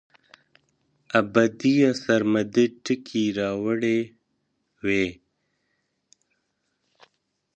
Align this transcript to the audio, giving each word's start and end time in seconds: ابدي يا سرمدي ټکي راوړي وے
ابدي 1.19 1.73
يا 1.81 1.91
سرمدي 2.03 2.65
ټکي 2.83 3.23
راوړي 3.39 3.99
وے 4.85 5.05